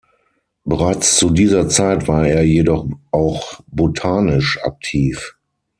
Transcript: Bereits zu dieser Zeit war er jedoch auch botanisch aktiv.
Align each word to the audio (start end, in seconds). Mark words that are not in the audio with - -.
Bereits 0.63 1.17
zu 1.17 1.29
dieser 1.29 1.69
Zeit 1.69 2.07
war 2.07 2.27
er 2.27 2.41
jedoch 2.41 2.87
auch 3.11 3.61
botanisch 3.67 4.59
aktiv. 4.63 5.35